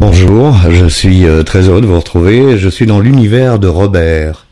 Bonjour, 0.00 0.56
je 0.70 0.86
suis 0.86 1.26
euh, 1.26 1.42
très 1.42 1.68
heureux 1.68 1.82
de 1.82 1.86
vous 1.86 1.98
retrouver. 1.98 2.56
Je 2.56 2.70
suis 2.70 2.86
dans 2.86 3.00
l'univers 3.00 3.58
de 3.58 3.68
Robert. 3.68 4.46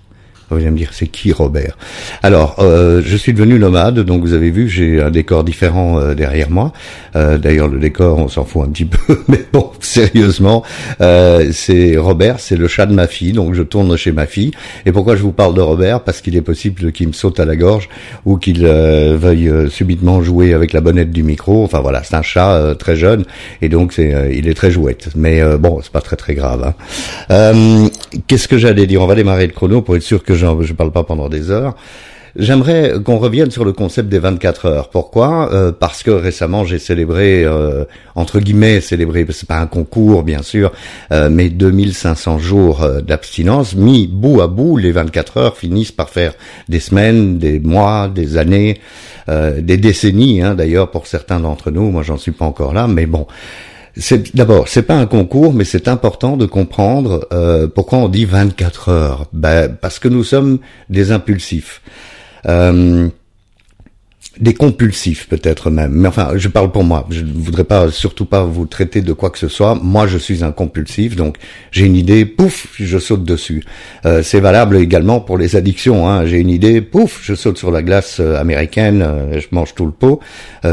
Vous 0.51 0.57
allez 0.57 0.71
me 0.71 0.79
dire, 0.79 0.91
c'est 0.93 1.09
qui 1.09 1.31
Robert? 1.31 1.77
Alors, 2.23 2.57
euh, 2.61 3.03
je 3.05 3.17
suis 3.19 3.35
devenu 3.35 3.59
nomade, 3.59 3.99
donc 4.01 4.23
vous 4.23 4.33
avez 4.33 4.51
vu, 4.51 4.67
j'ai 4.67 5.03
un 5.03 5.11
décor 5.11 5.45
différent 5.45 5.99
euh, 5.99 6.15
derrière 6.15 6.49
moi. 6.49 6.73
Euh, 7.17 7.37
D'ailleurs, 7.37 7.69
le 7.69 7.79
décor, 7.79 8.19
on 8.19 8.29
s'en 8.29 8.45
fout 8.45 8.63
un 8.67 8.71
petit 8.71 8.85
peu, 8.87 9.19
mais 9.29 9.45
bon, 9.53 9.71
sérieusement, 9.81 10.65
euh, 11.03 11.51
c'est 11.53 11.99
Robert, 11.99 12.41
c'est 12.41 12.57
le 12.57 12.67
chat 12.67 12.87
de 12.87 12.95
ma 12.95 13.07
fille, 13.07 13.33
donc 13.33 13.53
je 13.53 13.63
tourne 13.63 13.95
chez 13.99 14.11
ma 14.11 14.25
fille. 14.25 14.53
Et 14.87 14.93
pourquoi 14.93 15.17
je 15.17 15.23
vous 15.23 15.33
parle 15.33 15.53
de 15.53 15.61
Robert? 15.61 16.01
Parce 16.01 16.23
qu'il 16.23 16.35
est 16.35 16.43
possible 16.43 16.93
qu'il 16.93 17.09
me 17.09 17.13
saute 17.13 17.39
à 17.41 17.45
la 17.45 17.57
gorge 17.57 17.91
ou 18.25 18.39
qu'il 18.39 18.65
euh, 18.65 19.19
veuille 19.21 19.71
subitement 19.71 20.23
jouer 20.23 20.55
avec 20.55 20.73
la 20.73 20.81
bonnette 20.81 21.11
du 21.11 21.23
micro. 21.23 21.63
Enfin 21.63 21.81
voilà, 21.81 22.03
c'est 22.05 22.17
un 22.17 22.23
chat 22.23 22.75
très 22.79 22.97
jeune 22.97 23.25
et 23.61 23.69
donc 23.69 23.93
c'est, 23.93 24.33
il 24.35 24.49
est 24.49 24.55
très 24.55 24.71
jouette. 24.71 25.11
Mais 25.15 25.43
bon, 25.59 25.81
c'est 25.83 25.93
pas 25.93 26.01
très 26.01 26.17
très 26.17 26.35
grave. 26.35 26.73
Hein. 27.29 27.89
Qu'est-ce 28.27 28.49
que 28.49 28.57
j'allais 28.57 28.87
dire? 28.87 29.03
On 29.03 29.07
va 29.07 29.15
démarrer 29.15 29.47
le 29.47 29.53
chrono 29.53 29.83
pour 29.83 29.97
être 29.97 30.03
sûr 30.03 30.23
que 30.23 30.35
je 30.39 30.73
ne 30.73 30.77
parle 30.77 30.93
pas 30.93 31.05
pendant 31.05 31.29
des 31.29 31.51
heures. 31.51 31.75
J'aimerais 32.37 32.95
qu'on 33.05 33.19
revienne 33.19 33.51
sur 33.51 33.65
le 33.65 33.73
concept 33.73 34.09
des 34.09 34.21
24 34.21 34.67
heures. 34.67 34.91
Pourquoi? 34.91 35.53
Euh, 35.53 35.73
Parce 35.73 36.03
que 36.03 36.11
récemment 36.11 36.65
j'ai 36.65 36.79
célébré, 36.79 37.45
euh, 37.45 37.85
entre 38.15 38.39
guillemets 38.39 38.81
célébré, 38.81 39.27
c'est 39.31 39.49
pas 39.49 39.59
un 39.59 39.67
concours 39.67 40.23
bien 40.23 40.43
sûr, 40.43 40.73
euh, 41.11 41.31
mais 41.31 41.49
2500 41.49 42.39
jours 42.39 42.87
d'abstinence. 43.05 43.75
Mis 43.75 44.07
bout 44.07 44.41
à 44.41 44.47
bout, 44.47 44.77
les 44.77 44.93
24 44.93 45.37
heures 45.39 45.57
finissent 45.57 45.93
par 45.93 46.11
faire 46.11 46.35
des 46.69 46.81
semaines, 46.81 47.39
des 47.39 47.59
mois, 47.59 48.09
des 48.09 48.37
années, 48.37 48.81
des 49.29 49.77
décennies 49.77 50.41
hein, 50.41 50.55
d'ailleurs 50.55 50.91
pour 50.91 51.07
certains 51.07 51.41
d'entre 51.41 51.71
nous. 51.71 51.91
Moi 51.91 52.03
j'en 52.03 52.17
suis 52.17 52.33
pas 52.33 52.47
encore 52.47 52.73
là, 52.73 52.87
mais 52.87 53.07
bon 53.07 53.27
d'abord, 54.35 54.69
c'est 54.69 54.83
pas 54.83 54.95
un 54.95 55.07
concours, 55.07 55.53
mais 55.53 55.65
c'est 55.65 55.89
important 55.89 56.37
de 56.37 56.47
comprendre 56.47 57.27
euh, 57.33 57.67
pourquoi 57.69 57.99
on 57.99 58.09
dit 58.09 58.25
24 58.25 58.89
heures. 58.89 59.27
Ben, 59.33 59.69
parce 59.69 59.99
que 59.99 60.09
nous 60.09 60.25
sommes 60.25 60.59
des 60.89 61.11
impulsifs. 61.11 61.83
Euh, 62.47 63.09
des 64.41 64.55
compulsifs 64.55 65.29
peut-être 65.29 65.71
même. 65.71 65.93
Mais 65.93 66.09
enfin, 66.09 66.33
je 66.37 66.49
parle 66.49 66.71
pour 66.71 66.85
moi. 66.85 67.07
Je 67.11 67.23
ne 67.23 67.33
voudrais 67.33 67.65
pas 67.65 67.91
surtout 67.91 68.25
pas 68.25 68.45
vous 68.45 68.67
traiter 68.67 69.01
de 69.01 69.13
quoi 69.13 69.31
que 69.31 69.39
ce 69.39 69.49
soit. 69.49 69.75
Moi, 69.75 70.07
je 70.07 70.19
suis 70.19 70.45
un 70.45 70.53
compulsif, 70.53 71.17
donc 71.17 71.37
j'ai 71.73 71.87
une 71.87 71.97
idée, 71.97 72.25
pouf, 72.25 72.69
je 72.79 72.99
saute 72.99 73.25
dessus. 73.25 73.65
Euh, 74.07 74.23
c'est 74.23 74.41
valable 74.41 74.77
également 74.77 75.21
pour 75.21 75.39
les 75.39 75.57
addictions. 75.57 76.09
Hein. 76.09 76.27
J'ai 76.27 76.39
une 76.39 76.51
idée, 76.51 76.81
pouf, 76.81 77.21
je 77.23 77.35
saute 77.35 77.59
sur 77.59 77.71
la 77.71 77.83
glace 77.83 78.19
euh, 78.21 78.37
américaine, 78.37 79.03
euh, 79.03 79.41
je 79.41 79.47
mange 79.51 79.75
tout 79.75 79.87
le 79.87 79.93
pot. 79.93 80.21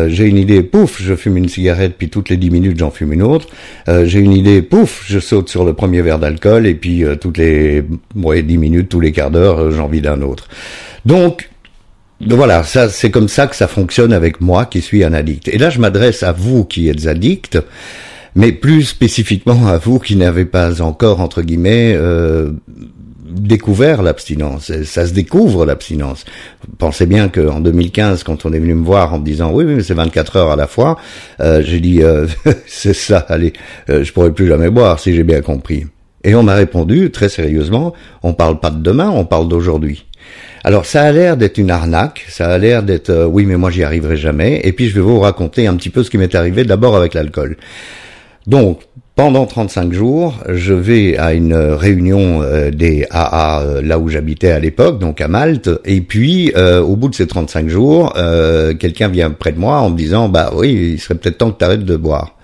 j'ai 0.08 0.26
une 0.26 0.38
idée, 0.38 0.64
pouf, 0.64 1.02
je 1.02 1.16
fume 1.16 1.38
une 1.38 1.50
cigarette, 1.50 1.96
puis 1.98 2.10
toutes 2.10 2.30
les 2.30 2.38
dix 2.38 2.50
minutes 2.50 2.78
j'en 2.78 2.92
fume 2.92 3.14
une 3.14 3.24
autre. 3.24 3.48
j'ai 3.88 4.20
une 4.20 4.34
idée, 4.34 4.62
pouf, 4.62 5.06
je 5.08 5.20
saute 5.20 5.50
sur 5.50 5.66
le 5.66 5.74
premier 5.74 6.02
verre 6.02 6.20
d'alcool, 6.20 6.68
et 6.68 6.76
puis 6.76 7.04
toutes 7.20 7.38
les 7.38 7.84
ouais, 8.16 8.42
dix 8.42 8.58
minutes, 8.58 8.90
tous 8.90 9.00
les 9.00 9.12
quarts 9.12 9.32
d'heure, 9.32 9.72
j'en 9.72 9.88
vis 9.88 10.02
d'un 10.02 10.22
autre. 10.22 10.48
Donc 11.06 11.50
donc 12.22 12.38
voilà, 12.38 12.64
ça 12.64 12.90
c'est 12.90 13.12
comme 13.12 13.28
ça 13.28 13.48
que 13.48 13.56
ça 13.56 13.68
fonctionne 13.68 14.14
avec 14.14 14.42
moi 14.42 14.66
qui 14.66 14.82
suis 14.82 15.04
un 15.04 15.14
addict. 15.14 15.48
Et 15.50 15.58
là, 15.58 15.70
je 15.70 15.80
m'adresse 15.80 16.24
à 16.24 16.32
vous 16.32 16.64
qui 16.66 16.90
êtes 16.90 17.08
addict, 17.08 17.60
mais 18.36 18.52
plus 18.52 18.84
spécifiquement 18.84 19.68
à 19.68 19.78
vous 19.78 20.00
qui 20.00 20.16
n'avez 20.16 20.46
pas 20.46 20.82
encore 20.82 21.20
entre 21.20 21.42
guillemets 21.42 21.94
euh, 21.96 22.52
découvert 23.36 24.02
l'abstinence. 24.02 24.72
Ça 24.84 25.08
se 25.08 25.14
découvre 25.14 25.66
l'abstinence. 25.66 26.26
Pensez 26.78 27.06
bien 27.06 27.30
qu'en 27.30 27.60
2015, 27.60 28.24
quand 28.24 28.46
on 28.46 28.54
est 28.54 28.60
venu 28.60 28.74
me 28.74 28.86
voir 28.86 29.14
en 29.14 29.20
me 29.20 29.26
disant 29.26 29.52
oui, 29.52 29.66
oui, 29.66 29.76
mais 29.76 29.84
c'est 29.84 29.94
24 29.94 30.38
heures 30.38 30.52
à 30.52 30.56
la 30.56 30.68
fois, 30.68 30.98
euh, 31.42 31.62
j'ai 31.64 31.80
dit 31.80 32.02
euh, 32.02 32.28
c'est 32.68 32.94
ça. 32.94 33.20
Allez, 33.30 33.54
euh, 33.90 34.04
je 34.04 34.14
pourrais 34.14 34.34
plus 34.34 34.48
jamais 34.48 34.70
boire 34.70 35.00
si 35.00 35.14
j'ai 35.16 35.24
bien 35.24 35.42
compris. 35.42 35.86
Et 36.24 36.34
on 36.34 36.44
m'a 36.44 36.56
répondu 36.56 37.12
très 37.12 37.30
sérieusement, 37.30 37.94
on 38.24 38.34
parle 38.34 38.60
pas 38.60 38.72
de 38.72 38.82
demain, 38.82 39.10
on 39.10 39.26
parle 39.26 39.48
d'aujourd'hui. 39.48 40.06
Alors 40.66 40.88
ça 40.88 41.04
a 41.04 41.12
l'air 41.12 41.38
d'être 41.38 41.60
une 41.60 41.70
arnaque, 41.70 42.26
ça 42.28 42.48
a 42.48 42.58
l'air 42.58 42.82
d'être 42.82 43.12
euh, 43.12 43.28
oui 43.28 43.46
mais 43.46 43.56
moi 43.56 43.70
j'y 43.70 43.84
arriverai 43.84 44.18
jamais. 44.18 44.62
Et 44.64 44.72
puis 44.72 44.90
je 44.90 44.96
vais 44.96 45.02
vous 45.02 45.20
raconter 45.20 45.68
un 45.68 45.76
petit 45.76 45.92
peu 45.92 46.02
ce 46.02 46.10
qui 46.10 46.18
m'est 46.18 46.34
arrivé 46.34 46.64
d'abord 46.64 46.96
avec 46.96 47.14
l'alcool. 47.14 47.58
Donc 48.48 48.82
pendant 49.14 49.46
35 49.46 49.94
jours, 49.94 50.40
je 50.50 50.74
vais 50.74 51.20
à 51.20 51.36
une 51.36 51.54
réunion 51.54 52.42
euh, 52.42 52.72
des 52.72 53.06
AA 53.12 53.62
euh, 53.62 53.82
là 53.84 54.00
où 54.00 54.10
j'habitais 54.10 54.50
à 54.50 54.58
l'époque, 54.58 54.98
donc 54.98 55.22
à 55.22 55.28
Malte, 55.28 55.70
et 55.86 56.02
puis 56.02 56.52
au 56.56 56.96
bout 56.96 57.10
de 57.10 57.16
ces 57.16 57.28
35 57.28 57.70
jours, 57.70 58.14
quelqu'un 58.80 59.10
vient 59.10 59.30
près 59.30 59.52
de 59.52 59.60
moi 59.60 59.78
en 59.82 59.92
me 59.92 59.98
disant 59.98 60.30
bah 60.30 60.52
oui, 60.56 60.94
il 60.94 61.00
serait 61.00 61.14
peut-être 61.14 61.38
temps 61.38 61.52
que 61.52 61.60
tu 61.60 61.66
arrêtes 61.66 61.86
de 61.86 61.96
boire. 61.96 62.36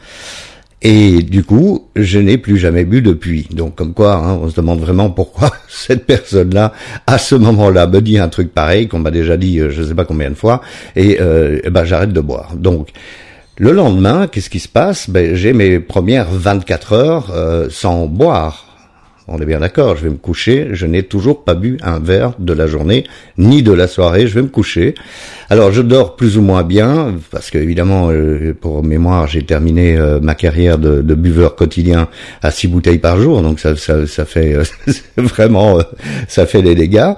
Et 0.84 1.22
du 1.22 1.44
coup, 1.44 1.90
je 1.96 2.18
n'ai 2.18 2.38
plus 2.38 2.58
jamais 2.58 2.86
bu 2.86 3.02
depuis. 3.02 3.47
Donc, 3.52 3.75
comme 3.75 3.94
quoi, 3.94 4.16
hein, 4.16 4.40
on 4.42 4.50
se 4.50 4.56
demande 4.56 4.80
vraiment 4.80 5.12
pourquoi 5.12 5.52
cette 5.69 6.06
personne-là, 6.06 6.74
à 7.06 7.18
ce 7.18 7.36
moment-là, 7.36 7.86
me 7.86 8.02
dit 8.02 8.18
un 8.18 8.30
truc 8.30 8.52
pareil 8.53 8.88
qu'on 8.88 9.00
m'a 9.00 9.12
déjà 9.12 9.38
dit, 9.38 9.59
euh, 9.59 9.70
je 9.70 9.81
ne 9.81 9.88
sais 9.88 9.94
pas 9.94 10.06
combien 10.06 10.30
de 10.30 10.36
fois, 10.36 10.62
et, 10.96 11.22
euh, 11.22 11.59
eh 11.64 11.70
ben, 11.70 11.84
j'arrête 11.84 12.14
de 12.14 12.22
boire. 12.22 12.56
Donc, 12.56 12.90
le 13.58 13.74
lendemain, 13.74 14.28
qu'est-ce 14.28 14.50
qui 14.50 14.59
se 14.59 14.68
passe? 14.68 15.09
Ben, 15.09 15.36
J'ai 15.36 15.53
mes 15.53 15.80
premières 15.80 16.31
24 16.31 16.94
heures 16.94 17.31
euh, 17.31 17.68
sans 17.70 18.08
boire 18.08 18.71
on 19.28 19.40
est 19.40 19.46
bien 19.46 19.59
d'accord, 19.59 19.96
je 19.96 20.04
vais 20.04 20.09
me 20.09 20.18
coucher, 20.18 20.70
je 20.72 20.86
n'ai 20.86 21.04
toujours 21.04 21.44
pas 21.44 21.54
bu 21.54 21.78
un 21.84 22.00
verre 22.00 22.34
de 22.40 22.54
la 22.54 22.68
journée, 22.68 23.06
ni 23.38 23.64
de 23.64 23.72
la 23.72 23.88
soirée, 23.88 24.28
je 24.28 24.36
vais 24.36 24.42
me 24.42 24.48
coucher. 24.48 24.96
Alors 25.50 25.72
je 25.72 25.82
dors 25.82 26.16
plus 26.16 26.38
ou 26.38 26.42
moins 26.42 26.64
bien, 26.64 27.16
parce 27.32 27.50
que 27.52 27.58
évidemment, 27.58 28.09
euh, 28.09 28.56
pour 28.59 28.84
mémoire, 28.84 29.28
j'ai 29.28 29.44
terminé 29.44 29.98
euh, 29.98 30.20
ma 30.20 30.36
carrière 30.36 30.78
de, 30.78 31.02
buveur 31.02 31.56
quotidien 31.56 32.08
à 32.42 32.52
six 32.52 32.68
bouteilles 32.68 32.98
par 32.98 33.20
jour, 33.20 33.42
donc 33.42 33.59
ça, 33.59 33.76
fait 33.76 34.54
euh, 34.54 34.64
vraiment, 35.18 35.80
ça 36.28 36.46
fait 36.46 36.62
des 36.62 36.76
dégâts. 36.76 37.12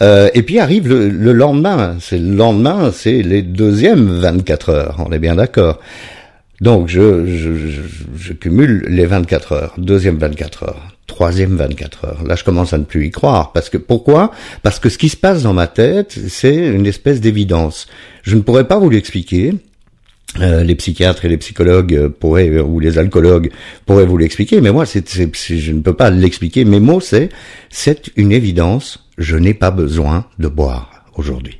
et 0.00 0.42
puis 0.42 0.58
arrive 0.58 0.88
le, 0.88 1.08
le 1.08 1.32
lendemain, 1.32 1.96
c'est 2.00 2.18
le 2.18 2.34
lendemain, 2.34 2.90
c'est 2.92 3.22
les 3.22 3.42
deuxièmes 3.42 4.08
24 4.20 4.68
heures, 4.70 4.96
on 5.06 5.12
est 5.12 5.18
bien 5.18 5.34
d'accord. 5.34 5.78
Donc 6.60 6.88
je, 6.88 7.26
je, 7.26 7.56
je, 7.56 7.80
je, 8.16 8.32
cumule 8.34 8.84
les 8.86 9.06
24 9.06 9.52
heures, 9.52 9.74
deuxième 9.78 10.18
24 10.18 10.64
heures, 10.64 10.89
troisième 11.10 11.56
24 11.56 12.04
heures. 12.04 12.22
Là, 12.24 12.36
je 12.36 12.44
commence 12.44 12.72
à 12.72 12.78
ne 12.78 12.84
plus 12.84 13.06
y 13.06 13.10
croire. 13.10 13.52
Parce 13.52 13.68
que 13.68 13.76
pourquoi? 13.76 14.30
Parce 14.62 14.78
que 14.78 14.88
ce 14.88 14.96
qui 14.96 15.08
se 15.08 15.16
passe 15.16 15.42
dans 15.42 15.52
ma 15.52 15.66
tête, 15.66 16.18
c'est 16.28 16.54
une 16.54 16.86
espèce 16.86 17.20
d'évidence. 17.20 17.88
Je 18.22 18.36
ne 18.36 18.40
pourrais 18.40 18.66
pas 18.66 18.78
vous 18.78 18.88
l'expliquer. 18.88 19.54
Euh, 20.38 20.62
les 20.62 20.76
psychiatres 20.76 21.24
et 21.24 21.28
les 21.28 21.38
psychologues 21.38 22.06
pourraient, 22.06 22.60
ou 22.60 22.78
les 22.78 22.98
alcoologues 22.98 23.50
pourraient 23.84 24.06
vous 24.06 24.16
l'expliquer, 24.16 24.60
mais 24.60 24.70
moi, 24.70 24.86
c'est, 24.86 25.04
je 25.10 25.72
ne 25.72 25.80
peux 25.80 25.94
pas 25.94 26.08
l'expliquer. 26.08 26.64
Mes 26.64 26.78
mots, 26.78 27.00
c'est, 27.00 27.30
c'est 27.68 28.12
une 28.14 28.30
évidence. 28.30 29.08
Je 29.18 29.36
n'ai 29.36 29.54
pas 29.54 29.72
besoin 29.72 30.26
de 30.38 30.46
boire 30.46 31.04
aujourd'hui. 31.16 31.58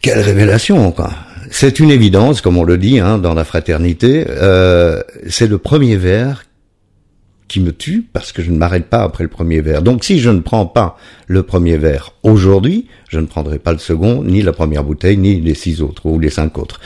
Quelle 0.00 0.20
révélation, 0.20 0.92
quoi 0.92 1.12
c'est 1.50 1.80
une 1.80 1.90
évidence, 1.90 2.40
comme 2.40 2.56
on 2.56 2.64
le 2.64 2.78
dit 2.78 2.98
hein, 2.98 3.18
dans 3.18 3.34
la 3.34 3.44
fraternité. 3.44 4.24
Euh, 4.26 5.02
c'est 5.28 5.46
le 5.46 5.58
premier 5.58 5.96
verre 5.96 6.44
qui 7.52 7.60
me 7.60 7.72
tue 7.72 8.02
parce 8.14 8.32
que 8.32 8.40
je 8.40 8.50
ne 8.50 8.56
m'arrête 8.56 8.86
pas 8.86 9.02
après 9.02 9.24
le 9.24 9.28
premier 9.28 9.60
verre. 9.60 9.82
Donc 9.82 10.04
si 10.04 10.18
je 10.20 10.30
ne 10.30 10.40
prends 10.40 10.64
pas 10.64 10.96
le 11.26 11.42
premier 11.42 11.76
verre 11.76 12.14
aujourd'hui, 12.22 12.86
je 13.10 13.18
ne 13.20 13.26
prendrai 13.26 13.58
pas 13.58 13.72
le 13.72 13.78
second, 13.78 14.24
ni 14.24 14.40
la 14.40 14.54
première 14.54 14.84
bouteille, 14.84 15.18
ni 15.18 15.38
les 15.38 15.54
six 15.54 15.82
autres 15.82 16.06
ou 16.06 16.18
les 16.18 16.30
cinq 16.30 16.56
autres. 16.56 16.80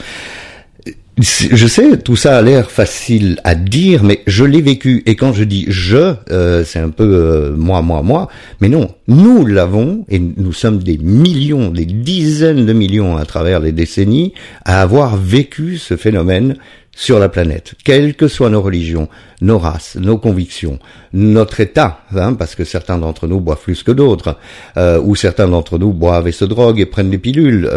Je 1.19 1.65
sais, 1.67 1.97
tout 1.97 2.17
ça 2.17 2.37
a 2.37 2.41
l'air 2.43 2.69
facile 2.69 3.39
à 3.43 3.55
dire, 3.55 4.03
mais 4.03 4.21
je 4.27 4.43
l'ai 4.43 4.61
vécu. 4.61 5.03
Et 5.07 5.15
quand 5.15 5.33
je 5.33 5.45
dis 5.45 5.65
je, 5.69 6.13
euh, 6.29 6.63
c'est 6.63 6.79
un 6.79 6.89
peu 6.89 7.05
euh, 7.05 7.55
moi, 7.55 7.81
moi, 7.81 8.03
moi. 8.03 8.27
Mais 8.61 8.69
non, 8.69 8.93
nous 9.07 9.45
l'avons, 9.45 10.05
et 10.09 10.19
nous 10.19 10.53
sommes 10.53 10.83
des 10.83 10.97
millions, 10.99 11.69
des 11.69 11.85
dizaines 11.85 12.65
de 12.65 12.73
millions 12.73 13.15
à 13.15 13.25
travers 13.25 13.61
les 13.61 13.71
décennies, 13.71 14.33
à 14.65 14.81
avoir 14.81 15.15
vécu 15.17 15.77
ce 15.77 15.95
phénomène 15.95 16.57
sur 16.99 17.19
la 17.19 17.29
planète, 17.29 17.75
quelles 17.85 18.15
que 18.15 18.27
soient 18.27 18.49
nos 18.49 18.61
religions, 18.61 19.07
nos 19.41 19.59
races, 19.59 19.95
nos 19.95 20.17
convictions, 20.17 20.79
notre 21.13 21.59
état, 21.59 22.01
hein, 22.15 22.33
parce 22.33 22.55
que 22.55 22.63
certains 22.63 22.97
d'entre 22.97 23.27
nous 23.27 23.39
boivent 23.39 23.61
plus 23.61 23.83
que 23.83 23.91
d'autres, 23.91 24.37
euh, 24.77 24.99
ou 24.99 25.15
certains 25.15 25.47
d'entre 25.47 25.77
nous 25.77 25.93
boivent 25.93 26.27
et 26.27 26.31
se 26.31 26.43
droguent 26.43 26.79
et 26.79 26.87
prennent 26.87 27.11
des 27.11 27.19
pilules, 27.19 27.69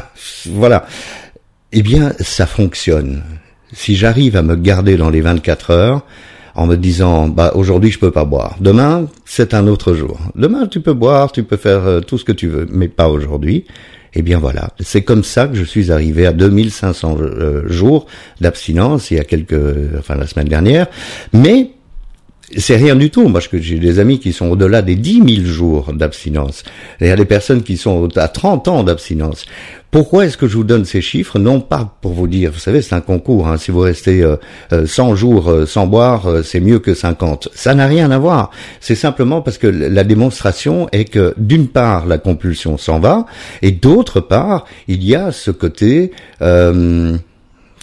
voilà 0.46 0.86
eh 1.72 1.82
bien, 1.82 2.12
ça 2.20 2.46
fonctionne. 2.46 3.22
Si 3.72 3.96
j'arrive 3.96 4.36
à 4.36 4.42
me 4.42 4.56
garder 4.56 4.96
dans 4.96 5.10
les 5.10 5.22
24 5.22 5.70
heures, 5.70 6.02
en 6.54 6.66
me 6.66 6.76
disant, 6.76 7.28
bah, 7.28 7.52
aujourd'hui, 7.54 7.90
je 7.90 7.98
peux 7.98 8.10
pas 8.10 8.26
boire. 8.26 8.56
Demain, 8.60 9.06
c'est 9.24 9.54
un 9.54 9.66
autre 9.66 9.94
jour. 9.94 10.20
Demain, 10.34 10.66
tu 10.66 10.80
peux 10.80 10.92
boire, 10.92 11.32
tu 11.32 11.44
peux 11.44 11.56
faire 11.56 11.86
euh, 11.86 12.00
tout 12.00 12.18
ce 12.18 12.26
que 12.26 12.32
tu 12.32 12.46
veux, 12.46 12.68
mais 12.70 12.88
pas 12.88 13.08
aujourd'hui. 13.08 13.64
Eh 14.14 14.22
bien 14.22 14.38
voilà, 14.38 14.70
c'est 14.80 15.02
comme 15.02 15.24
ça 15.24 15.48
que 15.48 15.54
je 15.54 15.64
suis 15.64 15.90
arrivé 15.90 16.26
à 16.26 16.32
2500 16.32 17.18
euh, 17.20 17.68
jours 17.68 18.06
d'abstinence 18.40 19.10
il 19.10 19.16
y 19.16 19.20
a 19.20 19.24
quelques, 19.24 19.58
enfin 19.98 20.16
la 20.16 20.26
semaine 20.26 20.48
dernière. 20.48 20.86
Mais 21.32 21.71
c'est 22.56 22.76
rien 22.76 22.96
du 22.96 23.10
tout. 23.10 23.28
Moi, 23.28 23.40
j'ai 23.52 23.78
des 23.78 23.98
amis 23.98 24.18
qui 24.18 24.32
sont 24.32 24.50
au-delà 24.50 24.82
des 24.82 24.94
10 24.94 25.36
000 25.36 25.46
jours 25.46 25.92
d'abstinence. 25.92 26.64
Il 27.00 27.06
y 27.06 27.10
a 27.10 27.16
des 27.16 27.24
personnes 27.24 27.62
qui 27.62 27.76
sont 27.76 28.08
à 28.16 28.28
30 28.28 28.68
ans 28.68 28.82
d'abstinence. 28.82 29.46
Pourquoi 29.90 30.24
est-ce 30.24 30.38
que 30.38 30.48
je 30.48 30.56
vous 30.56 30.64
donne 30.64 30.86
ces 30.86 31.02
chiffres? 31.02 31.38
Non 31.38 31.60
pas 31.60 31.98
pour 32.00 32.12
vous 32.12 32.26
dire, 32.26 32.50
vous 32.50 32.58
savez, 32.58 32.80
c'est 32.80 32.94
un 32.94 33.02
concours. 33.02 33.46
Hein, 33.46 33.58
si 33.58 33.70
vous 33.70 33.80
restez 33.80 34.22
euh, 34.22 34.36
100 34.86 35.12
euh, 35.12 35.14
jours 35.14 35.50
euh, 35.50 35.66
sans 35.66 35.86
boire, 35.86 36.26
euh, 36.26 36.42
c'est 36.42 36.60
mieux 36.60 36.78
que 36.78 36.94
50. 36.94 37.50
Ça 37.52 37.74
n'a 37.74 37.86
rien 37.86 38.10
à 38.10 38.18
voir. 38.18 38.50
C'est 38.80 38.94
simplement 38.94 39.42
parce 39.42 39.58
que 39.58 39.66
la 39.66 40.04
démonstration 40.04 40.88
est 40.92 41.04
que 41.04 41.34
d'une 41.36 41.68
part, 41.68 42.06
la 42.06 42.16
compulsion 42.16 42.78
s'en 42.78 43.00
va, 43.00 43.26
et 43.60 43.70
d'autre 43.70 44.20
part, 44.20 44.64
il 44.88 45.04
y 45.04 45.14
a 45.14 45.30
ce 45.30 45.50
côté 45.50 46.12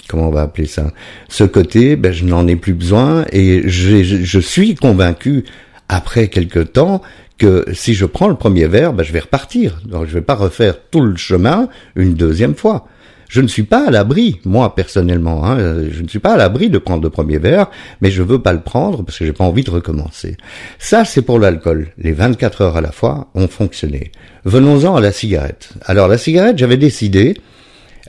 comment 0.10 0.28
on 0.28 0.32
va 0.32 0.42
appeler 0.42 0.68
ça? 0.68 0.92
Ce 1.30 1.44
côté, 1.44 1.96
ben, 1.96 2.12
je 2.12 2.26
n'en 2.26 2.48
ai 2.48 2.56
plus 2.56 2.74
besoin 2.74 3.26
et 3.32 3.70
je 3.70 4.40
suis 4.40 4.76
convaincu 4.76 5.46
après 5.88 6.28
quelque 6.28 6.60
temps 6.60 7.02
que 7.38 7.66
si 7.74 7.94
je 7.94 8.06
prends 8.06 8.28
le 8.28 8.36
premier 8.36 8.68
verre, 8.68 8.94
ben, 8.94 9.04
je 9.04 9.14
vais 9.14 9.20
repartir. 9.20 9.82
Donc 9.86 10.06
je 10.06 10.14
vais 10.14 10.22
pas 10.22 10.36
refaire 10.36 10.76
tout 10.92 11.02
le 11.02 11.16
chemin 11.16 11.70
une 11.96 12.14
deuxième 12.14 12.56
fois. 12.56 12.88
Je 13.30 13.42
ne 13.42 13.48
suis 13.48 13.64
pas 13.64 13.88
à 13.88 13.92
l'abri, 13.92 14.42
moi 14.44 14.74
personnellement, 14.74 15.46
hein, 15.46 15.84
je 15.92 16.02
ne 16.02 16.08
suis 16.08 16.18
pas 16.18 16.34
à 16.34 16.38
l'abri 16.38 16.72
de 16.72 16.80
prendre 16.80 17.04
le 17.04 17.12
premier 17.12 17.38
verre, 17.38 17.68
mais 18.02 18.10
je 18.10 18.24
veux 18.24 18.42
pas 18.42 18.54
le 18.54 18.62
prendre 18.62 19.04
parce 19.04 19.20
que 19.20 19.26
j'ai 19.26 19.34
pas 19.34 19.44
envie 19.44 19.64
de 19.64 19.70
recommencer. 19.70 20.36
Ça, 20.80 21.06
c'est 21.06 21.22
pour 21.22 21.38
l'alcool. 21.38 21.90
Les 22.00 22.12
24 22.12 22.62
heures 22.62 22.78
à 22.78 22.82
la 22.82 22.92
fois 22.92 23.30
ont 23.36 23.48
fonctionné. 23.48 24.12
Venons-en 24.46 24.96
à 24.96 25.02
la 25.02 25.12
cigarette. 25.12 25.74
Alors 25.86 26.08
la 26.08 26.18
cigarette, 26.18 26.58
j'avais 26.58 26.78
décidé, 26.78 27.38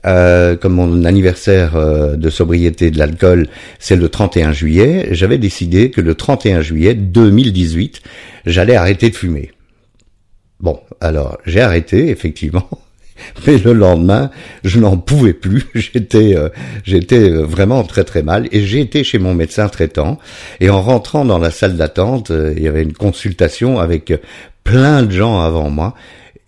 euh, 0.07 0.57
comme 0.57 0.75
mon 0.75 1.05
anniversaire 1.05 1.77
euh, 1.77 2.17
de 2.17 2.31
sobriété 2.31 2.91
de 2.91 2.99
l'alcool, 2.99 3.49
c'est 3.79 3.97
le 3.97 4.09
31 4.09 4.53
juillet, 4.53 5.09
j'avais 5.13 5.39
décidé 5.39 5.91
que 5.91 6.01
le 6.01 6.15
31 6.15 6.63
juillet 6.63 6.95
2018, 6.95 8.01
j'allais 8.47 8.77
arrêter 8.77 9.11
de 9.11 9.15
fumer. 9.15 9.51
Bon, 10.61 10.81
alors 11.01 11.39
j'ai 11.45 11.61
arrêté, 11.61 12.09
effectivement. 12.09 12.69
Mais 13.47 13.59
le 13.59 13.75
lendemain, 13.75 14.31
je 14.65 14.81
n'en 14.81 14.97
pouvais 14.97 15.35
plus. 15.35 15.67
J'étais, 15.75 16.35
euh, 16.35 16.49
j'étais 16.85 17.29
vraiment 17.29 17.83
très 17.85 18.05
très 18.05 18.23
mal. 18.23 18.49
Et 18.53 18.63
j'ai 18.63 18.81
été 18.81 19.05
chez 19.05 19.19
mon 19.19 19.35
médecin 19.35 19.69
traitant. 19.69 20.19
Et 20.61 20.71
en 20.71 20.81
rentrant 20.81 21.27
dans 21.27 21.39
la 21.39 21.51
salle 21.51 21.77
d'attente, 21.77 22.33
il 22.57 22.63
y 22.63 22.69
avait 22.69 22.83
une 22.83 22.95
consultation 22.95 23.79
avec 23.79 24.15
plein 24.65 25.03
de 25.03 25.11
gens 25.11 25.41
avant 25.41 25.69
moi. 25.69 25.95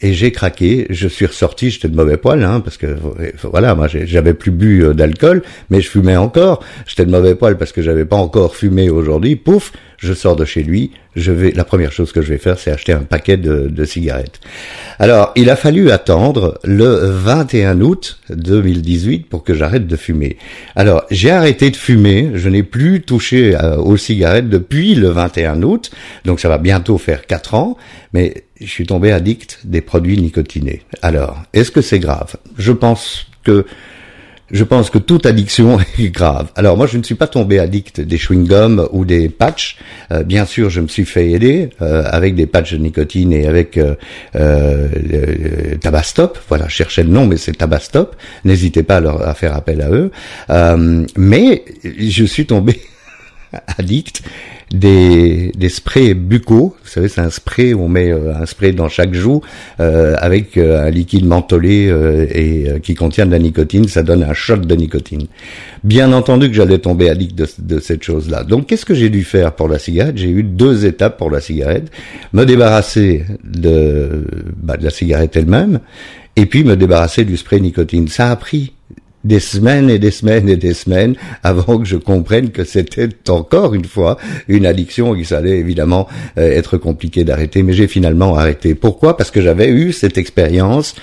Et 0.02 0.12
j'ai 0.12 0.32
craqué, 0.32 0.87
je 0.90 1.06
suis 1.06 1.26
ressorti, 1.26 1.70
j'étais 1.70 1.88
de 1.88 1.94
mauvais 1.94 2.16
poil, 2.16 2.43
hein, 2.43 2.60
parce 2.60 2.76
que 2.76 2.96
voilà, 3.44 3.76
moi 3.76 3.87
j'avais 3.87 4.34
plus 4.34 4.50
bu 4.50 4.84
euh, 4.84 4.94
d'alcool, 4.94 5.43
mais 5.70 5.81
je 5.81 5.88
fumais 5.88 6.16
encore. 6.16 6.62
J'étais 6.87 7.06
de 7.06 7.10
mauvais 7.10 7.37
poil 7.37 7.56
parce 7.56 7.70
que 7.70 7.82
j'avais 7.82 8.04
pas 8.04 8.16
encore 8.16 8.56
fumé 8.56 8.90
aujourd'hui. 8.90 9.37
Pouf, 9.37 9.72
je 9.99 10.12
sors 10.12 10.34
de 10.34 10.44
chez 10.44 10.64
lui, 10.64 10.90
je 11.14 11.31
vais, 11.31 11.52
la 11.52 11.62
première 11.62 11.93
chose 11.93 12.10
que 12.10 12.22
je 12.22 12.31
vais 12.31 12.38
faire, 12.38 12.58
c'est 12.58 12.72
acheter 12.72 12.93
un 12.93 13.02
paquet 13.02 13.37
de, 13.37 13.69
de, 13.69 13.84
cigarettes. 13.84 14.40
Alors, 14.99 15.31
il 15.37 15.49
a 15.49 15.54
fallu 15.54 15.93
attendre 15.93 16.58
le 16.64 16.84
21 16.84 17.81
août 17.81 18.19
2018 18.31 19.28
pour 19.28 19.44
que 19.44 19.55
j'arrête 19.55 19.87
de 19.87 19.96
fumer. 19.96 20.38
Alors, 20.75 21.05
j'ai 21.12 21.31
arrêté 21.31 21.70
de 21.70 21.76
fumer, 21.76 22.32
je 22.34 22.48
n'ai 22.48 22.64
plus 22.64 23.02
touché 23.02 23.55
euh, 23.55 23.76
aux 23.76 23.96
cigarettes 23.96 24.48
depuis 24.48 24.96
le 24.96 25.08
21 25.08 25.62
août, 25.62 25.93
donc 26.25 26.40
ça 26.40 26.48
va 26.48 26.58
bientôt 26.58 26.98
faire 26.98 27.26
4 27.26 27.55
ans, 27.55 27.76
mais 28.12 28.44
je 28.64 28.70
suis 28.70 28.86
tombé 28.86 29.12
addict 29.12 29.60
des 29.64 29.80
produits 29.80 30.18
nicotinés. 30.18 30.82
Alors, 31.02 31.42
est-ce 31.52 31.70
que 31.70 31.80
c'est 31.80 31.98
grave? 31.98 32.36
Je 32.58 32.72
pense 32.72 33.26
que 33.44 33.66
je 34.50 34.64
pense 34.64 34.90
que 34.90 34.98
toute 34.98 35.24
addiction 35.24 35.78
est 35.98 36.10
grave. 36.10 36.50
Alors 36.56 36.76
moi, 36.76 36.86
je 36.86 36.98
ne 36.98 37.02
suis 37.02 37.14
pas 37.14 37.26
tombé 37.26 37.58
addict 37.58 38.00
des 38.00 38.18
chewing-gums 38.18 38.86
ou 38.92 39.04
des 39.06 39.30
patchs. 39.30 39.78
Euh, 40.12 40.22
bien 40.22 40.44
sûr, 40.44 40.68
je 40.68 40.82
me 40.82 40.88
suis 40.88 41.06
fait 41.06 41.30
aider 41.30 41.70
euh, 41.80 42.04
avec 42.06 42.34
des 42.34 42.46
patchs 42.46 42.74
de 42.74 42.78
nicotine 42.78 43.32
et 43.32 43.46
avec 43.46 43.78
euh, 43.78 43.94
euh 44.36 44.88
Tabastop. 45.80 46.38
Voilà, 46.48 46.66
je 46.68 47.00
le 47.00 47.08
nom, 47.08 47.26
mais 47.26 47.38
c'est 47.38 47.52
Tabastop. 47.52 48.14
N'hésitez 48.44 48.82
pas 48.82 48.96
à, 48.96 49.00
leur, 49.00 49.26
à 49.26 49.34
faire 49.34 49.56
appel 49.56 49.80
à 49.80 49.90
eux. 49.90 50.10
mais 51.16 51.64
je 51.82 52.24
suis 52.24 52.44
tombé 52.46 52.78
addict 53.78 54.22
des, 54.72 55.52
des 55.56 55.69
sprays 55.69 56.14
buccaux. 56.14 56.75
Vous 56.82 56.88
savez, 56.88 57.08
c'est 57.08 57.20
un 57.20 57.31
spray 57.31 57.75
on 57.75 57.88
met 57.88 58.10
euh, 58.10 58.34
un 58.34 58.46
spray 58.46 58.72
dans 58.72 58.88
chaque 58.88 59.12
joue 59.12 59.43
euh, 59.81 60.14
avec 60.19 60.56
euh, 60.56 60.87
un 60.87 60.90
liquide 60.90 61.26
mentholé 61.26 61.93
et 62.34 62.81
qui 62.81 62.94
contient 62.94 63.26
de 63.26 63.31
la 63.31 63.38
nicotine. 63.38 63.87
Ça 63.88 64.02
donne 64.02 64.22
un 64.22 64.32
shot 64.32 64.56
de 64.56 64.75
nicotine. 64.75 65.26
Bien 65.84 66.12
entendu 66.12 66.49
que 66.49 66.54
j'allais 66.54 66.78
tomber 66.78 67.10
addict 67.10 67.34
de, 67.34 67.46
de 67.58 67.81
cette 67.81 68.02
chose-là. 68.02 68.44
Donc, 68.44 68.66
qu'est-ce 68.66 68.87
que 68.87 68.94
j'ai 68.94 69.10
dû 69.10 69.25
faire 69.25 69.52
pour 69.52 69.69
la 69.69 69.78
cigarette? 69.78 70.16
J'ai 70.16 70.31
eu 70.31 70.43
deux 70.43 70.87
étapes 70.87 71.19
pour 71.19 71.31
la 71.31 71.40
cigarette. 71.40 71.90
Me 72.32 72.44
débarrasser 72.44 73.25
de, 73.44 74.26
bah, 74.56 74.76
de 74.76 74.84
la 74.84 74.90
cigarette 74.90 75.37
elle-même 75.37 75.81
et 76.37 76.46
puis 76.46 76.64
me 76.64 76.76
débarrasser 76.76 77.25
du 77.25 77.37
spray 77.37 77.60
nicotine. 77.60 78.08
Ça 78.08 78.31
a 78.31 78.37
pris 78.37 78.72
des 79.24 79.40
semaines 79.40 79.90
et 79.90 79.98
des 79.98 80.10
semaines 80.10 80.48
et 80.48 80.56
des 80.56 80.74
semaines 80.74 81.14
avant 81.42 81.78
que 81.78 81.84
je 81.84 81.96
comprenne 81.96 82.50
que 82.50 82.64
c'était 82.64 83.08
encore 83.28 83.74
une 83.74 83.84
fois 83.84 84.19
une 84.48 84.66
addiction 84.66 85.14
et 85.14 85.20
que 85.20 85.26
ça 85.26 85.38
allait 85.38 85.58
évidemment 85.58 86.08
euh, 86.38 86.50
être 86.50 86.76
compliqué 86.78 87.24
d'arrêter. 87.24 87.62
Mais 87.62 87.72
j'ai 87.72 87.86
finalement 87.86 88.36
arrêté. 88.36 88.74
Pourquoi? 88.74 89.16
Parce 89.16 89.30
que 89.30 89.40
j'avais 89.40 89.69
eu 89.69 89.92
cette 89.92 90.19
expérience. 90.19 90.94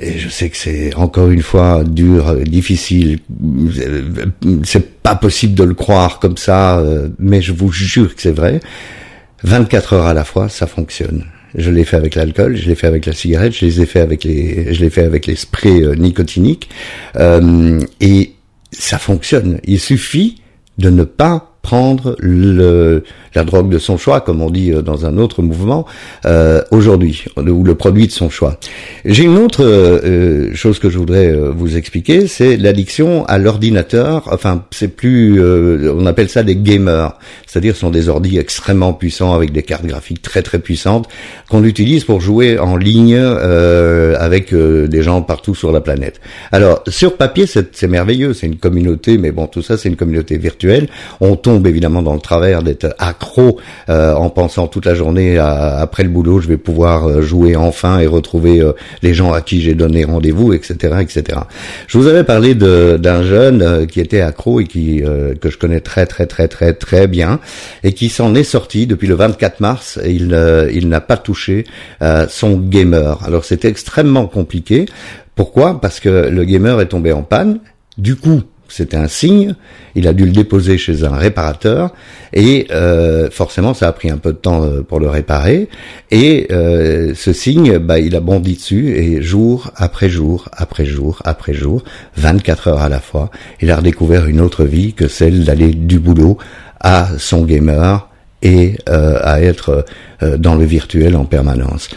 Et 0.00 0.18
je 0.18 0.28
sais 0.28 0.48
que 0.50 0.56
c'est 0.56 0.94
encore 0.94 1.30
une 1.30 1.42
fois 1.42 1.82
dur, 1.84 2.36
difficile. 2.44 3.18
C'est 4.62 5.02
pas 5.02 5.16
possible 5.16 5.54
de 5.54 5.64
le 5.64 5.74
croire 5.74 6.20
comme 6.20 6.36
ça, 6.36 6.78
euh, 6.78 7.08
mais 7.18 7.42
je 7.42 7.52
vous 7.52 7.72
jure 7.72 8.14
que 8.14 8.22
c'est 8.22 8.30
vrai. 8.30 8.60
24 9.42 9.94
heures 9.94 10.06
à 10.06 10.14
la 10.14 10.24
fois, 10.24 10.48
ça 10.48 10.66
fonctionne. 10.66 11.24
Je 11.54 11.70
l'ai 11.70 11.84
fait 11.84 11.96
avec 11.96 12.14
l'alcool, 12.14 12.56
je 12.56 12.68
l'ai 12.68 12.74
fait 12.74 12.86
avec 12.86 13.06
la 13.06 13.12
cigarette, 13.12 13.52
je 13.52 13.66
les 13.66 13.80
ai 13.80 13.86
fait 13.86 14.00
avec 14.00 14.24
les, 14.24 14.72
je 14.72 14.80
l'ai 14.80 14.90
fait 14.90 15.04
avec 15.04 15.26
les 15.26 15.36
sprays 15.36 15.82
euh, 15.82 15.94
nicotiniques, 15.94 16.68
euh, 17.16 17.80
et 18.00 18.32
ça 18.70 18.98
fonctionne. 18.98 19.60
Il 19.64 19.80
suffit 19.80 20.40
de 20.78 20.90
ne 20.90 21.04
pas 21.04 21.49
prendre 21.62 22.16
le, 22.18 23.04
la 23.34 23.44
drogue 23.44 23.70
de 23.70 23.78
son 23.78 23.96
choix, 23.96 24.20
comme 24.20 24.42
on 24.42 24.50
dit 24.50 24.72
euh, 24.72 24.82
dans 24.82 25.06
un 25.06 25.18
autre 25.18 25.42
mouvement, 25.42 25.86
euh, 26.24 26.62
aujourd'hui, 26.70 27.24
ou 27.36 27.64
le 27.64 27.74
produit 27.74 28.06
de 28.06 28.12
son 28.12 28.30
choix. 28.30 28.58
J'ai 29.04 29.24
une 29.24 29.36
autre 29.38 29.64
euh, 29.64 30.54
chose 30.54 30.78
que 30.78 30.90
je 30.90 30.98
voudrais 30.98 31.28
euh, 31.28 31.50
vous 31.50 31.76
expliquer, 31.76 32.26
c'est 32.26 32.56
l'addiction 32.56 33.24
à 33.26 33.38
l'ordinateur. 33.38 34.28
Enfin, 34.32 34.64
c'est 34.70 34.88
plus, 34.88 35.40
on 35.40 36.06
appelle 36.06 36.28
ça 36.28 36.42
des 36.42 36.56
gamers, 36.56 37.12
c'est-à-dire 37.46 37.74
ce 37.74 37.80
sont 37.80 37.90
des 37.90 38.08
ordis 38.08 38.38
extrêmement 38.38 38.92
puissants 38.92 39.34
avec 39.34 39.52
des 39.52 39.62
cartes 39.62 39.86
graphiques 39.86 40.22
très 40.22 40.42
très 40.42 40.58
puissantes 40.58 41.08
qu'on 41.48 41.64
utilise 41.64 42.04
pour 42.04 42.20
jouer 42.20 42.58
en 42.58 42.76
ligne 42.76 43.16
avec 43.16 44.54
des 44.54 45.02
gens 45.02 45.22
partout 45.22 45.54
sur 45.54 45.72
la 45.72 45.80
planète. 45.80 46.20
Alors, 46.52 46.82
sur 46.88 47.16
papier, 47.16 47.46
c'est 47.46 47.88
merveilleux, 47.88 48.34
c'est 48.34 48.46
une 48.46 48.56
communauté, 48.56 49.18
mais 49.18 49.32
bon, 49.32 49.46
tout 49.46 49.62
ça, 49.62 49.76
c'est 49.76 49.88
une 49.88 49.96
communauté 49.96 50.38
virtuelle. 50.38 50.88
Évidemment 51.64 52.02
dans 52.02 52.14
le 52.14 52.20
travers 52.20 52.62
d'être 52.62 52.94
accro 52.98 53.58
euh, 53.88 54.14
en 54.14 54.30
pensant 54.30 54.66
toute 54.66 54.86
la 54.86 54.94
journée 54.94 55.38
après 55.38 56.02
le 56.02 56.08
boulot, 56.08 56.40
je 56.40 56.48
vais 56.48 56.56
pouvoir 56.56 57.08
euh, 57.08 57.22
jouer 57.22 57.56
enfin 57.56 57.98
et 57.98 58.06
retrouver 58.06 58.60
euh, 58.60 58.72
les 59.02 59.14
gens 59.14 59.32
à 59.32 59.40
qui 59.40 59.60
j'ai 59.60 59.74
donné 59.74 60.04
rendez-vous, 60.04 60.52
etc., 60.52 60.96
etc. 61.00 61.40
Je 61.86 61.98
vous 61.98 62.06
avais 62.06 62.24
parlé 62.24 62.54
d'un 62.54 63.22
jeune 63.22 63.86
qui 63.86 64.00
était 64.00 64.20
accro 64.20 64.60
et 64.60 64.64
qui 64.64 65.02
que 65.40 65.50
je 65.50 65.58
connais 65.58 65.80
très 65.80 66.06
très 66.06 66.26
très 66.26 66.48
très 66.48 66.72
très 66.72 67.06
bien 67.06 67.40
et 67.82 67.92
qui 67.92 68.08
s'en 68.08 68.34
est 68.34 68.44
sorti 68.44 68.86
depuis 68.86 69.08
le 69.08 69.14
24 69.14 69.60
mars. 69.60 69.98
Et 70.04 70.12
il 70.12 70.36
il 70.72 70.88
n'a 70.88 71.00
pas 71.00 71.16
touché 71.16 71.64
son 72.28 72.56
gamer. 72.56 73.18
Alors 73.24 73.44
c'était 73.44 73.68
extrêmement 73.68 74.26
compliqué. 74.26 74.86
Pourquoi? 75.34 75.80
Parce 75.80 76.00
que 76.00 76.28
le 76.28 76.44
gamer 76.44 76.80
est 76.80 76.86
tombé 76.86 77.12
en 77.12 77.22
panne. 77.22 77.60
Du 77.98 78.16
coup, 78.16 78.42
c'était 78.70 78.96
un 78.96 79.08
signe, 79.08 79.54
il 79.94 80.06
a 80.06 80.12
dû 80.12 80.24
le 80.24 80.32
déposer 80.32 80.78
chez 80.78 81.04
un 81.04 81.16
réparateur. 81.16 81.92
Et 82.32 82.68
euh, 82.70 83.28
forcément 83.30 83.74
ça 83.74 83.88
a 83.88 83.92
pris 83.92 84.10
un 84.10 84.18
peu 84.18 84.32
de 84.32 84.38
temps 84.38 84.64
euh, 84.64 84.82
pour 84.82 85.00
le 85.00 85.08
réparer. 85.08 85.68
Et 86.10 86.46
euh, 86.50 87.14
ce 87.14 87.32
signe, 87.32 87.78
bah, 87.78 87.98
il 87.98 88.14
a 88.16 88.20
bondi 88.20 88.54
dessus 88.54 88.96
et 88.96 89.22
jour 89.22 89.70
après 89.76 90.08
jour 90.08 90.48
après 90.52 90.84
jour 90.84 91.20
après 91.24 91.54
jour, 91.54 91.82
24 92.16 92.68
heures 92.68 92.80
à 92.82 92.88
la 92.88 93.00
fois, 93.00 93.30
il 93.60 93.70
a 93.70 93.76
redécouvert 93.76 94.26
une 94.26 94.40
autre 94.40 94.64
vie 94.64 94.92
que 94.92 95.08
celle 95.08 95.44
d'aller 95.44 95.72
du 95.72 95.98
boulot 95.98 96.38
à 96.80 97.08
son 97.18 97.44
gamer 97.44 98.09
et 98.42 98.76
euh, 98.88 99.18
à 99.22 99.40
être 99.42 99.84
euh, 100.22 100.36
dans 100.36 100.54
le 100.54 100.64
virtuel 100.64 101.16
en 101.16 101.24
permanence. 101.24 101.88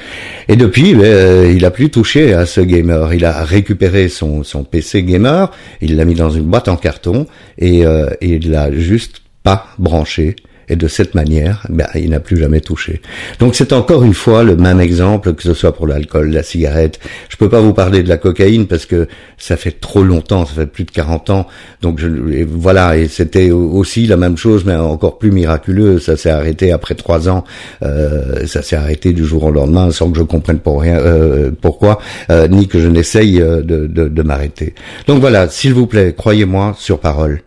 Et 0.48 0.56
depuis, 0.56 0.94
ben, 0.94 1.04
euh, 1.04 1.54
il 1.54 1.66
a 1.66 1.72
plus 1.72 1.90
touché 1.90 2.34
à 2.34 2.46
ce 2.46 2.62
gamer. 2.62 3.14
Il 3.14 3.26
a 3.26 3.44
récupéré 3.44 4.10
son, 4.10 4.44
son 4.44 4.64
PC 4.64 5.04
gamer, 5.04 5.52
il 5.82 5.96
l'a 5.96 6.06
mis 6.06 6.16
dans 6.16 6.30
une 6.30 6.44
boîte 6.44 6.68
en 6.68 6.76
carton 6.76 7.28
et 7.58 7.84
il 8.22 8.52
l'a 8.52 8.72
juste 8.72 9.22
pas 9.44 9.68
branché 9.78 10.36
Et 10.70 10.76
de 10.76 10.88
cette 10.88 11.16
manière, 11.16 11.66
ben, 11.70 11.88
il 11.96 12.12
n'a 12.12 12.20
plus 12.20 12.38
jamais 12.38 12.62
touché. 12.62 13.02
Donc 13.40 13.56
c'est 13.56 13.74
encore 13.74 14.04
une 14.04 14.14
fois 14.14 14.44
le 14.44 14.56
même 14.56 14.80
exemple, 14.80 15.34
que 15.34 15.44
ce 15.44 15.54
soit 15.54 15.74
pour 15.74 15.88
l'alcool, 15.88 16.32
la 16.32 16.44
cigarette. 16.44 17.00
Je 17.30 17.38
peux 17.38 17.50
pas 17.50 17.62
vous 17.62 17.74
parler 17.74 18.04
de 18.04 18.10
la 18.10 18.18
cocaïne 18.18 18.68
parce 18.68 18.86
que 18.86 19.08
ça 19.38 19.58
fait 19.58 19.80
trop 19.80 20.04
longtemps, 20.04 20.46
ça 20.46 20.54
fait 20.54 20.66
plus 20.66 20.86
de 20.86 20.92
40 20.92 21.30
ans. 21.30 21.48
Donc 21.82 22.00
je, 22.00 22.08
voilà, 22.46 22.98
et 22.98 23.08
c'était 23.08 23.52
aussi 23.52 24.06
la 24.08 24.18
même 24.18 24.38
chose, 24.38 24.64
mais 24.66 24.76
encore 24.76 25.18
plus 25.18 25.32
miraculeux. 25.32 26.00
Ça 26.00 26.18
s'est 26.18 26.30
arrêté 26.30 26.72
après 26.72 26.96
trois 26.96 27.30
ans. 27.30 27.44
Euh, 27.84 28.46
ça 28.48 28.62
s'est 28.62 28.76
arrêté 28.76 29.14
du 29.14 29.26
jour 29.26 29.44
au 29.44 29.52
lendemain 29.52 29.92
sans 29.92 30.12
que 30.12 30.18
je 30.18 30.24
comprenne 30.24 30.60
pour 30.60 30.82
rien, 30.82 30.98
euh, 30.98 31.52
pourquoi, 31.60 32.00
euh, 32.30 32.48
ni 32.48 32.68
que 32.68 32.80
je 32.80 32.88
n'essaye 32.88 33.40
de, 33.40 33.62
de, 33.62 33.88
de 33.88 34.22
m'arrêter. 34.24 34.74
Donc 35.08 35.20
voilà, 35.20 35.50
s'il 35.50 35.74
vous 35.74 35.88
plaît, 35.88 36.14
croyez-moi 36.18 36.76
sur 36.78 37.00
parole. 37.00 37.42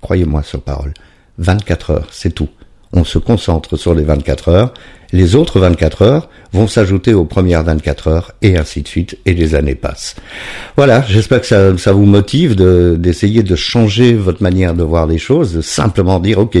Croyez-moi 0.00 0.42
sur 0.42 0.62
parole. 0.62 0.92
24 1.38 1.90
heures, 1.90 2.08
c'est 2.10 2.34
tout. 2.34 2.48
On 2.92 3.04
se 3.04 3.18
concentre 3.18 3.76
sur 3.76 3.94
les 3.94 4.02
24 4.02 4.48
heures. 4.48 4.74
Les 5.12 5.34
autres 5.34 5.60
24 5.60 6.02
heures 6.02 6.28
vont 6.52 6.66
s'ajouter 6.66 7.14
aux 7.14 7.24
premières 7.24 7.62
24 7.62 8.08
heures 8.08 8.32
et 8.42 8.56
ainsi 8.56 8.82
de 8.82 8.88
suite 8.88 9.18
et 9.26 9.34
les 9.34 9.54
années 9.54 9.74
passent. 9.74 10.16
Voilà, 10.76 11.02
j'espère 11.08 11.40
que 11.40 11.46
ça, 11.46 11.76
ça 11.78 11.92
vous 11.92 12.04
motive 12.04 12.54
d'essayer 12.54 13.42
de, 13.42 13.56
changer 13.56 14.14
votre 14.14 14.42
manière 14.42 14.74
de 14.74 14.82
voir 14.82 15.06
les 15.06 15.18
choses, 15.18 15.54
de 15.54 15.60
simplement 15.60 16.18
dire 16.18 16.38
ok, 16.38 16.58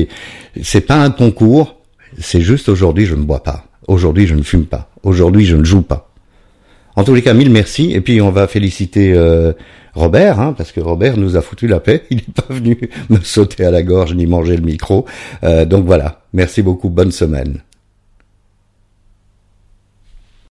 c'est 0.62 0.82
pas 0.82 0.96
un 0.96 1.10
concours, 1.10 1.76
c'est 2.18 2.40
juste 2.40 2.68
aujourd'hui 2.68 3.06
je 3.06 3.14
ne 3.14 3.22
bois 3.22 3.42
pas, 3.42 3.64
aujourd'hui 3.86 4.26
je 4.26 4.34
ne 4.34 4.42
fume 4.42 4.66
pas, 4.66 4.90
aujourd'hui 5.02 5.44
je 5.44 5.56
ne 5.56 5.64
joue 5.64 5.82
pas. 5.82 6.10
En 6.96 7.04
tous 7.04 7.14
les 7.14 7.22
cas, 7.22 7.34
mille 7.34 7.50
merci 7.50 7.92
et 7.92 8.00
puis 8.00 8.20
on 8.20 8.30
va 8.30 8.48
féliciter 8.48 9.12
euh, 9.12 9.52
Robert, 9.98 10.38
hein, 10.40 10.54
parce 10.56 10.72
que 10.72 10.80
Robert 10.80 11.16
nous 11.16 11.36
a 11.36 11.42
foutu 11.42 11.66
la 11.66 11.80
paix. 11.80 12.04
Il 12.10 12.18
n'est 12.18 12.34
pas 12.34 12.54
venu 12.54 12.78
me 13.10 13.18
sauter 13.20 13.64
à 13.64 13.70
la 13.70 13.82
gorge 13.82 14.14
ni 14.14 14.26
manger 14.26 14.56
le 14.56 14.62
micro. 14.62 15.04
Euh, 15.42 15.64
donc 15.64 15.84
voilà. 15.86 16.20
Merci 16.32 16.62
beaucoup. 16.62 16.88
Bonne 16.88 17.12
semaine. 17.12 17.62